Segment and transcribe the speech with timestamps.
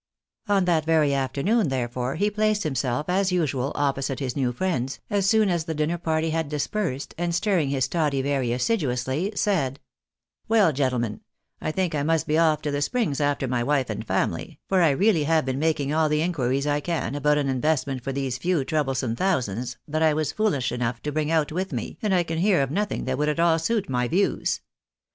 [0.47, 5.29] On that very afternoon, therefore, he placed himself, as usual, opposite his new friends, as
[5.29, 9.79] soon as the dinner party had dispersed, and stirring his toddy very assiduously, said
[10.49, 11.21] —"Well, gentlemen,
[11.61, 14.81] I think I must be off to the springs after my wife and family, for
[14.81, 18.39] I really have been making all the inquiries I can about an investment for these
[18.39, 22.23] few troublesome thousands, that I was foolish enough to bring out with me, and I
[22.23, 24.61] can hear of nothing that would at all suit my views.